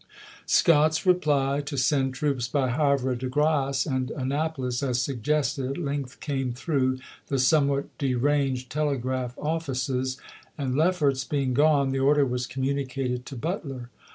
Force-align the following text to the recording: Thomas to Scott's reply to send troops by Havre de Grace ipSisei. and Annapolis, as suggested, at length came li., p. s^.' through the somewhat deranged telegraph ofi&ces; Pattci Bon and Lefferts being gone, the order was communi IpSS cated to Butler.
Thomas 0.01 0.13
to 0.47 0.53
Scott's 0.55 1.05
reply 1.05 1.61
to 1.63 1.77
send 1.77 2.15
troops 2.15 2.47
by 2.47 2.71
Havre 2.71 3.13
de 3.13 3.29
Grace 3.29 3.85
ipSisei. 3.85 3.95
and 3.95 4.09
Annapolis, 4.09 4.81
as 4.81 4.99
suggested, 4.99 5.69
at 5.69 5.77
length 5.77 6.19
came 6.19 6.47
li., 6.47 6.51
p. 6.53 6.53
s^.' 6.53 6.57
through 6.57 6.99
the 7.27 7.37
somewhat 7.37 7.95
deranged 7.99 8.71
telegraph 8.71 9.35
ofi&ces; 9.35 10.15
Pattci 10.15 10.17
Bon 10.55 10.65
and 10.65 10.75
Lefferts 10.75 11.23
being 11.23 11.53
gone, 11.53 11.91
the 11.91 11.99
order 11.99 12.25
was 12.25 12.47
communi 12.47 12.87
IpSS 12.87 12.89
cated 12.95 13.25
to 13.25 13.35
Butler. 13.35 13.91